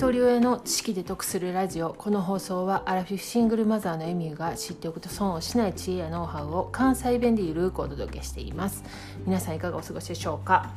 [0.00, 1.92] 一人親の知識で得するラジオ。
[1.92, 8.82] この放送はアラフィフシングルマザーのエミューが知っておくと損をしない知恵やノウハウを関西弁でゆるくお届けしています。
[9.26, 10.70] 皆さんいかがお過ごしでしょうか、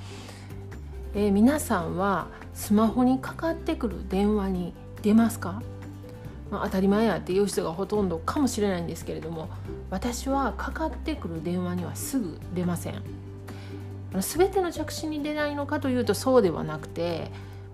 [1.16, 5.62] えー、皆さんはスマホにかかってくる電話に出ますか？
[6.52, 9.48] まあ、当たり前やっていう人がほとんどかもしれないんですけれども
[9.90, 13.02] 私はかかってくる電話にはすぐ出ません。
[14.20, 17.32] 全ての着信に出ないのかというとそうではなくて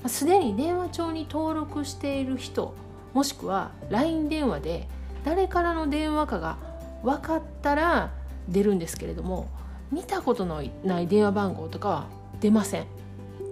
[0.08, 2.74] すでに電話帳に登録している人
[3.14, 4.88] もしくは LINE 電話で
[5.26, 6.58] 誰からの電話かが
[7.04, 8.12] 分かったら
[8.48, 9.48] 出るんですけれども
[9.92, 12.08] 見たことのない電話番号とかは
[12.40, 12.86] 出ません。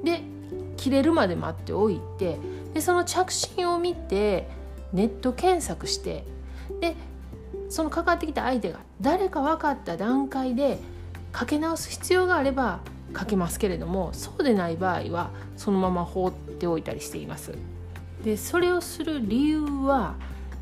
[0.04, 0.22] で
[0.78, 2.38] 切れるまで待っておいて
[2.74, 4.48] でその着信を見て
[4.94, 6.24] ネット検索して
[6.80, 6.96] で
[7.70, 10.78] そのかかってきた相手が誰か分かった段階で
[11.32, 12.80] かけ直す必要があれば
[13.14, 17.54] かけますけれどもそうでない場合はそのまま放っておいたりしています。
[18.24, 20.16] でそれをする理由は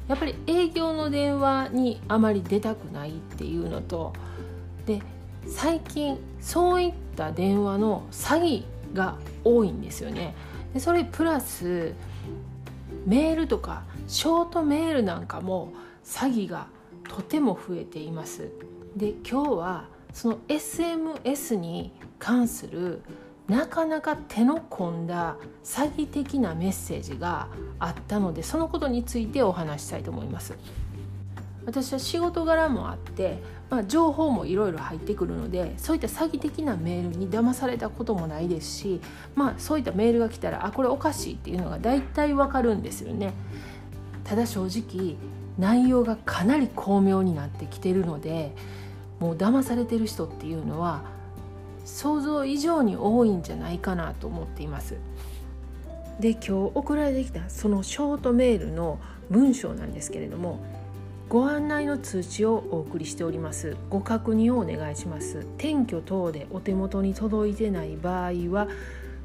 [0.07, 4.13] やっぱり営業の電話にあまり出たくないっていうのと
[4.85, 5.01] で
[5.47, 10.35] 最近そういった電話の詐欺が多いんですよね。
[10.73, 11.93] でそれプラス
[13.05, 16.67] メールとかショートメールなんかも詐欺が
[17.07, 18.49] とても増えています。
[18.95, 23.01] で今日はその SMS に関する
[23.49, 27.49] なかなか手の込んだ詐欺的なメッセージが
[27.79, 30.55] あったのでそのことについてお話したいと思います。
[31.65, 39.01] 私は仕事柄もあって、まあ、情報もいろいろ入ってくるのでそういった詐欺的なメールに騙されたこともないですし、
[39.33, 43.33] まあ、そういったメールが来たらあこれおかしいっていうのが大体わかるんですよね。
[44.23, 45.17] ただ正直
[45.57, 48.55] 内容がかなり巧妙になってきてるので
[49.19, 51.03] もう騙されてる人っていうのは
[51.85, 54.95] 想像以上に多いんじゃないかなと思っています。
[56.19, 58.99] で今日送られてきたそのショートメールの
[59.29, 60.63] 文章なんですけれども
[61.27, 63.75] ご案内の通知をお送りしております。
[63.89, 65.39] ご確認をお願いします。
[65.57, 68.67] 転居等でお手元に届いてない場合は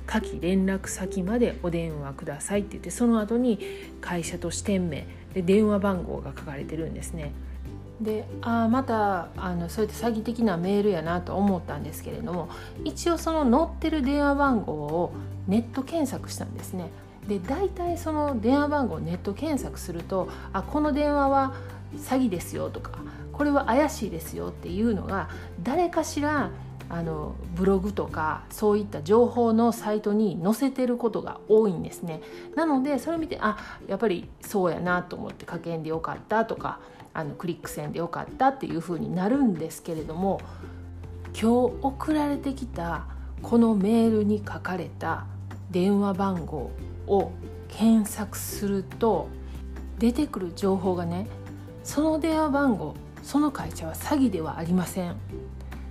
[0.06, 3.60] 下記連絡先までお電話くださいって言ってその後に
[4.00, 7.32] 会社と支店名で電話番号が書かれてるんですね。
[8.00, 12.48] であまたあのそういった詐欺的なメールやなと思ったんですけれども
[12.84, 15.12] 一応その載ってる電話番号を
[15.46, 16.90] ネット検索したんですね。
[17.28, 21.54] で大体その電話番号をネット検索するとあこの電話は
[21.96, 22.92] 詐欺ですよとか
[23.32, 25.28] これは怪しいですよっていうのが
[25.62, 26.50] 誰かしら
[26.88, 32.20] あのブログとかそういった情報のサイトに載せてることが多いんですね
[32.56, 33.56] なのでそれを見てあ
[33.86, 36.80] やっぱりそうやなと思ってかけんでよかったとか
[37.12, 40.40] あのクリック線でよかったっていう風になるんですけれども
[41.32, 41.44] 今日
[41.82, 43.06] 送られてきた
[43.42, 45.26] このメールに書かれた
[45.70, 46.70] 電話番号
[47.06, 47.32] を
[47.68, 49.28] 検索すると
[49.98, 51.26] 出てくる情報がね
[51.84, 55.16] その電話番号その会社は詐欺ではありません。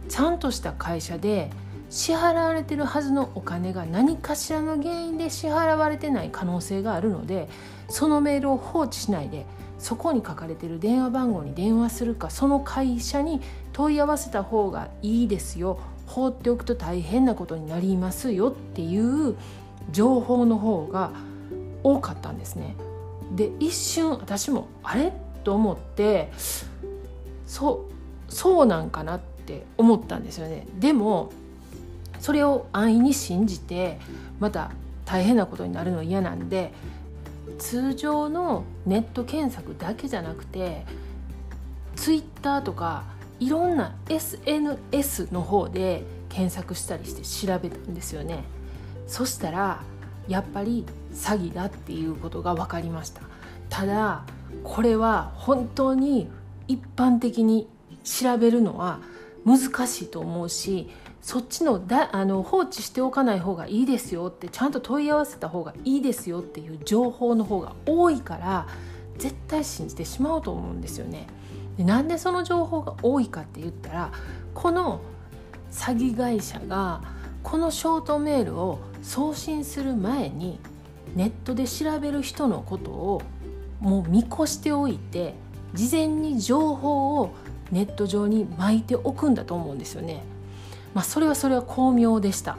[0.09, 1.51] ちゃんとした会社で
[1.89, 7.47] 支払われてるはずのお金が何かしらの原因で支払われてない可能性があるので
[7.89, 9.45] そのメールを放置しないで
[9.79, 13.41] そこに書かれてる電話番号に電話するかその会社に
[13.73, 19.35] 問い合わせた方がいいですよ放っておくと大変なことになりますよっていう
[19.91, 21.11] 情報の方が
[21.83, 22.75] 多かったんですね。
[23.35, 25.13] で一瞬私もあれ？
[25.43, 26.31] と思って
[27.47, 27.87] そ
[28.29, 30.67] うそうなんかなって思ったんですよね。
[30.79, 31.31] でも
[32.19, 33.99] それを安易に信じて
[34.39, 34.71] また
[35.05, 36.73] 大変なことになるの嫌なんで
[37.57, 40.85] 通常のネット検索だけじゃなくて
[41.95, 43.03] ツイッターとか
[43.39, 48.43] いろんな SNS の方で検索したりして調べたんですよね。
[49.07, 49.81] そしたら
[50.27, 53.21] やっぱり詐欺だっていうことが分かりました。
[53.69, 54.23] ただ
[54.63, 56.29] これは本当に
[56.67, 57.67] 一般的に
[58.03, 58.99] 調べるのは
[59.49, 60.89] 難しいと思うし
[61.21, 68.67] そっちのだあの放置しておかない方がいいですよってちゃんと問い合わせた方がいいですよっていう情報の方が多いから
[69.17, 71.27] 絶対信じてしまうと思うんですよね。
[71.77, 74.11] でなんでその情報が多いかって言ったら
[74.53, 75.01] この
[75.71, 77.01] 詐欺会社が
[77.41, 80.59] このショートメールを送信する前に
[81.15, 83.21] ネットで調べる人のことを
[83.79, 85.33] もう見越しておいて
[85.73, 87.33] 事前に情報を
[87.71, 90.23] ネット上に巻いておくんだと思うんですよね。
[90.93, 92.57] まあ、それはそれは巧妙でした。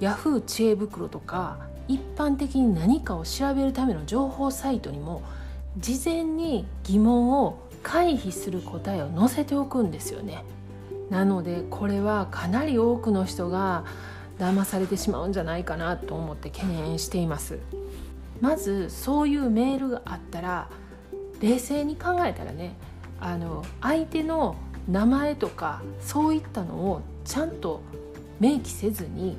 [0.00, 5.22] ヤフー知恵袋とか一般的に何かを調べるための情報サイトにも
[5.78, 10.44] 事前に疑問を回避する答えを載せておくんですよね。
[11.10, 13.84] なのでこれはかなり多くの人が
[14.38, 17.58] 騙されてしまうんじゃないかなと思って懸念しています。
[18.40, 20.68] まずそういうメールがあったら
[21.40, 22.76] 冷静に考えたらね
[23.20, 24.56] あの相手の
[24.88, 27.80] 名前とかそういったのをちゃんと
[28.40, 29.36] 明記せずに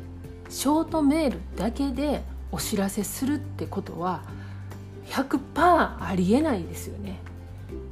[0.50, 4.24] ショートメールだけでお知らせするってことは
[5.08, 7.20] 100%ありえないですよね。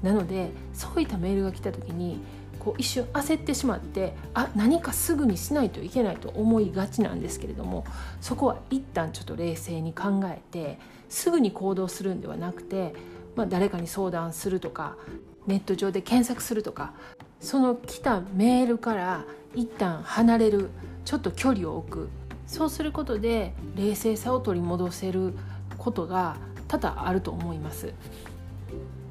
[0.02, 2.20] なのでそういったメールが来た時に
[2.60, 7.86] こう一瞬焦ってしまってあ何かすぐにしないといけないと思いがちなんですけれども
[8.22, 12.94] そこは一旦ちょっと冷静に考えてすぐに行動するんではなくて、
[13.36, 14.96] まあ、誰かに相談するとか
[15.48, 16.94] ネット上で検索するとか
[17.40, 20.70] その来たメールから一旦離れる
[21.06, 22.10] ちょっと距離を置く
[22.48, 25.34] そうすることで冷静さを取り戻せる
[25.78, 26.38] ことが
[26.68, 27.94] 多々あると思います。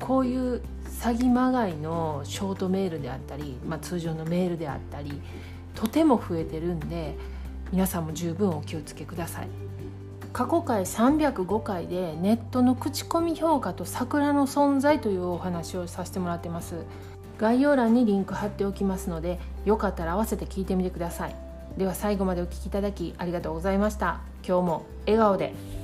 [0.01, 5.21] こういう詐欺まがいのショートメールであったり、まあ、通常のメールであったり
[5.75, 7.17] とても増えてるんで
[7.71, 9.49] 皆さんも十分お気をつけください
[10.33, 16.77] 過去回305回でネットの口コミ評価と桜の存在というお話をさせてもらってます。
[17.39, 21.37] 概要欄にリンク貼っておきますのでよかったら合わせて聞いてみてください。
[21.77, 24.21] では最後までお聴きいただきありがとうございました。
[24.47, 25.82] 今日も笑顔で。